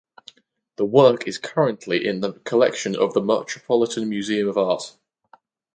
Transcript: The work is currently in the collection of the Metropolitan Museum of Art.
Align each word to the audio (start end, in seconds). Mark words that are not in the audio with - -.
The 0.77 0.85
work 0.85 1.27
is 1.27 1.37
currently 1.37 2.07
in 2.07 2.21
the 2.21 2.33
collection 2.39 2.95
of 2.95 3.13
the 3.13 3.21
Metropolitan 3.21 4.09
Museum 4.09 4.49
of 4.49 4.57
Art. 4.57 4.97